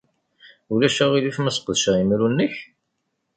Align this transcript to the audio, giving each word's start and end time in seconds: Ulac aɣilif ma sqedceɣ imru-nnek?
Ulac 0.73 0.97
aɣilif 1.03 1.37
ma 1.41 1.51
sqedceɣ 1.57 1.95
imru-nnek? 2.03 2.55